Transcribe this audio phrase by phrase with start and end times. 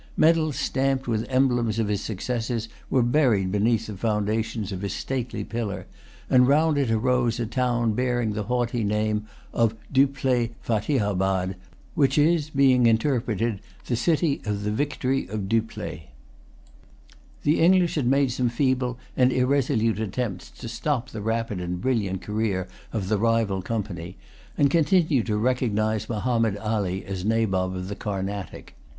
[0.17, 5.43] Medals stamped with emblems of his successes were buried beneath the foundations of his stately
[5.43, 5.85] pillar,
[6.27, 11.55] and round it arose a town bearing the haughty name of Dupleix Fatihabad,
[11.93, 16.07] which is, being interpreted, the City of the Victory of Dupleix.
[17.43, 22.23] The English had made some feeble and irresolute attempts to stop the rapid and brilliant
[22.23, 24.17] career of the rival Company,
[24.57, 28.75] and continued to recognise Mahommed Ali as Nabob of the Carnatic.